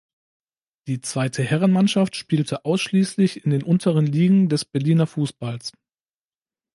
Die 0.87 0.99
zweite 0.99 1.43
Herrenmannschaft 1.43 2.15
spielte 2.15 2.65
ausschließlich 2.65 3.45
in 3.45 3.51
den 3.51 3.61
unteren 3.61 4.07
Ligen 4.07 4.49
des 4.49 4.65
Berliner 4.65 5.05
Fußballs. 5.05 5.73